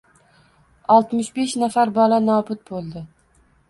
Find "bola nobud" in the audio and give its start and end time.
2.01-2.69